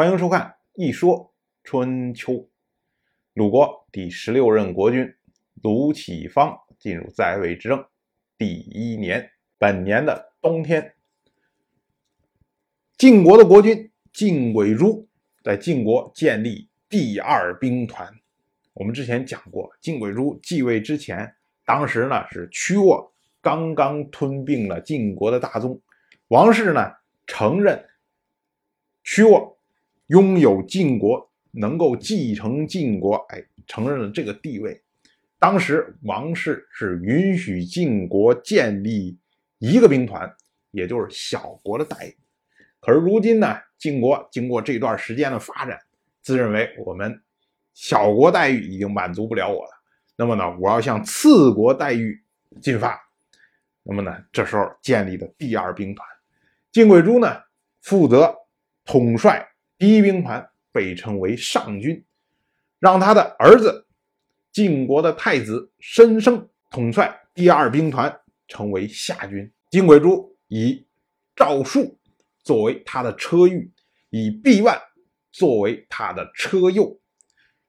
[0.00, 0.40] 欢迎收看
[0.82, 1.30] 《一说
[1.62, 2.32] 春秋》。
[3.34, 5.06] 鲁国第十六任国君
[5.62, 7.84] 鲁启方进入在位执政
[8.38, 10.94] 第一年，本年的冬天，
[12.96, 15.06] 晋国的国君晋轨珠
[15.44, 18.10] 在晋国建立第二兵团。
[18.72, 21.30] 我们之前讲过，晋轨珠继位之前，
[21.66, 23.12] 当时呢是屈沃
[23.42, 25.78] 刚刚吞并了晋国的大宗，
[26.28, 26.90] 王室呢
[27.26, 27.86] 承认
[29.04, 29.59] 屈沃。
[30.10, 34.82] 拥有晋国能够继承晋国，哎，承认了这个地位。
[35.38, 39.16] 当时王室是允许晋国建立
[39.58, 40.28] 一个兵团，
[40.72, 42.16] 也就是小国的待遇。
[42.80, 45.78] 可是如今呢，晋国经过这段时间的发展，
[46.22, 47.22] 自认为我们
[47.72, 49.70] 小国待遇已经满足不了我了。
[50.16, 52.20] 那么呢，我要向次国待遇
[52.60, 53.00] 进发。
[53.84, 56.04] 那么呢，这时候建立的第二兵团，
[56.72, 57.40] 晋贵珠呢
[57.80, 58.34] 负责
[58.84, 59.46] 统帅。
[59.80, 62.04] 第一兵团被称为上军，
[62.78, 63.86] 让他的儿子
[64.52, 68.14] 晋国的太子申生统帅第二兵团，
[68.46, 69.50] 成为下军。
[69.70, 70.86] 晋轨珠以
[71.34, 71.98] 赵树
[72.42, 73.72] 作为他的车御，
[74.10, 74.78] 以毕万
[75.32, 77.00] 作为他的车右，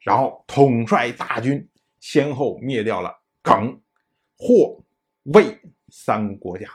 [0.00, 1.66] 然后统帅大军，
[2.00, 3.80] 先后灭掉了耿、
[4.36, 4.78] 霍、
[5.22, 6.68] 魏三国家。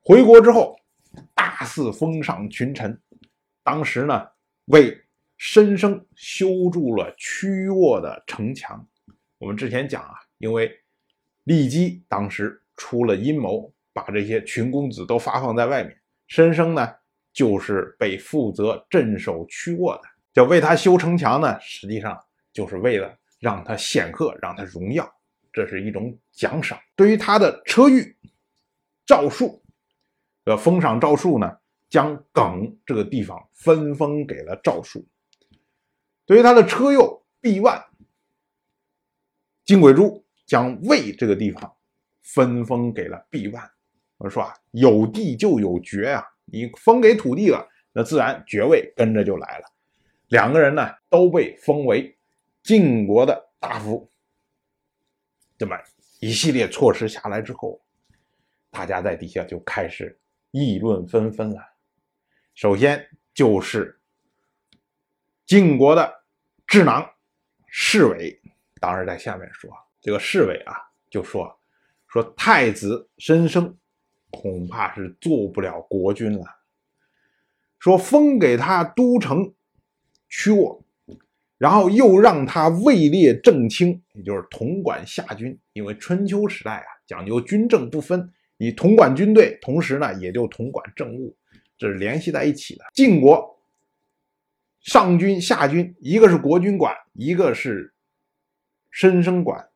[0.00, 0.78] 回国之后，
[1.34, 3.00] 大肆封赏群臣。
[3.68, 4.26] 当时呢，
[4.68, 4.98] 为
[5.36, 8.82] 申生修筑了曲沃的城墙。
[9.36, 10.74] 我们之前讲啊，因为
[11.44, 15.94] 骊姬当时出了阴谋，把这些群公子都发放在外面。
[16.28, 16.94] 申生呢，
[17.30, 20.04] 就是被负责镇守曲沃的。
[20.32, 22.18] 叫为他修城墙呢，实际上
[22.54, 25.06] 就是为了让他显赫，让他荣耀，
[25.52, 26.80] 这是一种奖赏。
[26.96, 28.16] 对于他的车御
[29.04, 29.62] 赵树，
[30.44, 31.54] 呃，封赏赵树呢。
[31.88, 35.06] 将耿这个地方分封给了赵树。
[36.26, 37.82] 对于他的车右毕万，
[39.64, 41.74] 金轨珠将魏这个地方
[42.22, 43.70] 分封给了毕万。
[44.18, 49.64] 我说啊，有地就有爵啊，你封给土地了，那自然爵位跟着就来了。
[50.28, 52.14] 两个人呢都被封为
[52.62, 54.10] 晋国的大夫。
[55.56, 55.74] 这么
[56.20, 57.80] 一系列措施下来之后，
[58.70, 60.18] 大家在底下就开始
[60.50, 61.60] 议论纷纷了。
[62.58, 64.00] 首先就是
[65.46, 66.24] 晋国的
[66.66, 67.08] 智囊
[67.68, 68.40] 侍卫，
[68.80, 69.70] 当时在下面说，
[70.00, 70.74] 这个侍卫啊，
[71.08, 71.56] 就说
[72.08, 73.78] 说太子申生
[74.30, 76.44] 恐怕是做不了国君了，
[77.78, 79.54] 说封给他都城
[80.28, 80.84] 曲沃，
[81.58, 91.36] 然后又让他位列正卿，也就是统管下军，因为春秋时代啊讲究军政不分，你统管军队，同时呢也就统管政务。
[91.78, 92.84] 这是联系在一起的。
[92.92, 93.58] 晋国
[94.80, 97.94] 上军下军，一个是国君管，一个是
[98.90, 99.68] 申生管。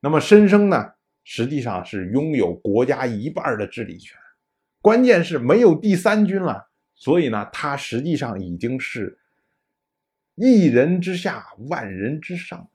[0.00, 4.16] 那么申生呢，实际上是拥有国家一半的治理权。
[4.80, 9.18] 关键是没有第三军了，所以呢，他实际上已经是
[10.36, 12.68] 一人之下，万人之上。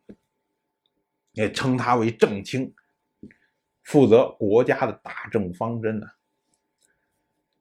[1.34, 2.74] 也称他为正卿，
[3.84, 6.08] 负责国家的大政方针呢。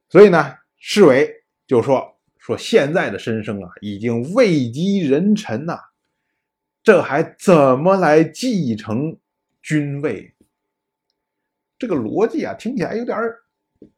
[0.08, 5.78] 所以呢，侍卫就说说现在的申生啊，已经位极人臣呐，
[6.82, 9.16] 这还怎么来继承
[9.60, 10.32] 君位？
[11.78, 13.18] 这个逻辑啊，听起来有点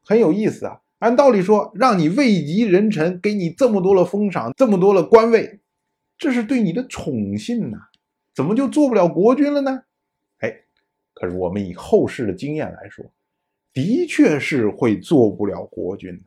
[0.03, 0.81] 很有意思啊。
[0.99, 5.61] 按道理说，让你位极人臣，给你这么多的封赏，这么多的官位，
[6.17, 7.79] 这是对你的宠信呐，
[8.35, 9.83] 怎么就做不了国君了呢？
[10.39, 10.63] 哎，
[11.15, 13.05] 可是我们以后世的经验来说。
[13.79, 16.25] 的确是会做不了国君的，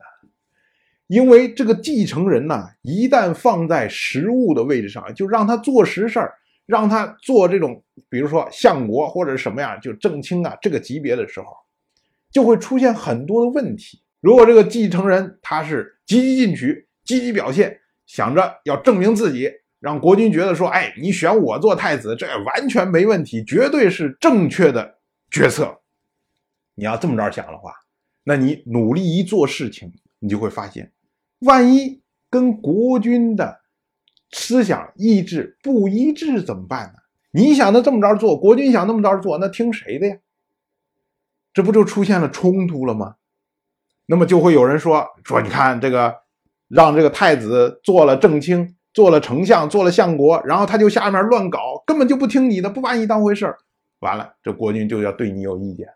[1.06, 6.32] 因为这个继承人呐，一旦放在实务的位置上，就让他做实事儿，
[6.64, 11.46] 让他做这种，比如说相国或者什么呀，就正卿啊这个级别的时候，
[12.32, 14.00] 就会出现很多的问题。
[14.22, 24.94] 如果这个继承人他是积极进取、积极表现，想着要证明自己，让国君觉得说，哎，你选我做太子，这完全没问题，绝对是正确的
[25.30, 25.81] 决策。
[26.74, 27.74] 你要这么着想的话，
[28.24, 30.92] 那你努力一做事情，你就会发现，
[31.40, 33.60] 万一跟国君的
[34.30, 36.94] 思想意志不一致怎么办呢？
[37.32, 40.16] 你想的这么着做，国君想那么着做，那听谁的呀？
[41.52, 43.16] 这不就出现了冲突了吗？
[44.06, 46.14] 那么就会有人说说，你看这个，
[46.68, 53.58] 让这个太子做了正卿，做了丞相，做了相国，然后他就下面乱搞，根本就不听你的，不把你当回事儿，
[54.00, 55.86] 完了，这国君就要对你有意见。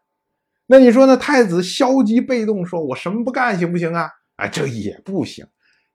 [0.67, 4.09] 那你说，那太子消极被动，说我什么不干行不行啊？
[4.37, 5.47] 哎，这也不行。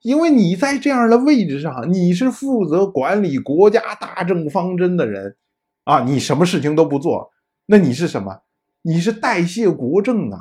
[0.01, 5.35] 因为你在这样的位置上，你是负责管理国家大政方针的人，
[5.83, 7.31] 啊，你什么事情都不做，
[7.65, 8.41] 那你是什么？
[8.81, 10.39] 你是代谢国政啊！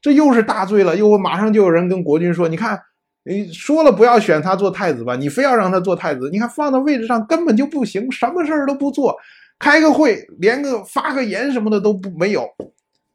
[0.00, 2.80] 这又是大罪了，又马上就有人跟国君说：“你看，
[3.24, 9.16] 你说了不要选他做太子吧，你非要让他做太子，你看放到位置上根本就不行，什么事儿都不做，
[9.58, 12.48] 开个会连个发个言什么的都不没有，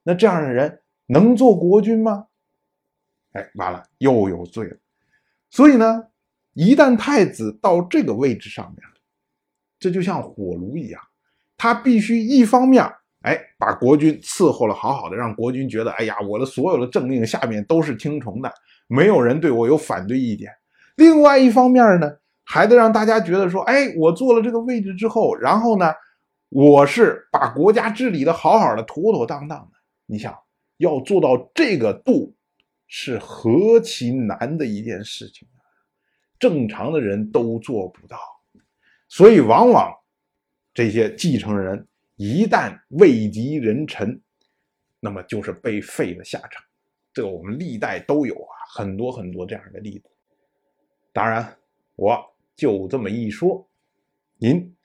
[0.06, 2.28] 那这样的人能做国君吗？”
[3.34, 4.78] 哎，完了，又有罪了。
[5.50, 6.07] 所以呢，
[6.54, 8.78] 一旦太子到这个位置上面，
[9.78, 11.02] 这就像火炉一样，
[11.57, 12.81] 他必须一方面，
[13.24, 18.50] 哎，把国君伺候了好好的，让国君觉得，哎呀，我的所有的政令下面都是听从的，
[18.88, 20.50] 没有人对我有反对意见。
[20.96, 22.10] 另外一方面呢，
[22.46, 25.92] 还得让大家觉得说，哎，我坐了这个位置之后，然后呢，
[26.48, 29.75] 我是把国家治理的好好的，妥妥当当的。
[30.06, 30.38] 你想
[30.78, 32.36] 要做到这个度。
[32.88, 35.57] 是何其难的一件事情啊！
[36.38, 38.19] 正常的人都做不到，
[39.07, 39.92] 所以往往
[40.72, 44.22] 这些继承人一旦位极人臣，
[45.00, 46.63] 那么就是被废的下场。
[47.12, 50.08] 这个我们历代都有啊，很多很多这样的例子。
[51.12, 51.58] 当然，
[51.96, 52.24] 我
[52.56, 53.68] 就这么一说，
[54.38, 54.75] 您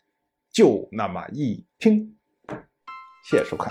[0.50, 2.16] 就那么一听。
[3.28, 3.70] 谢谢收看。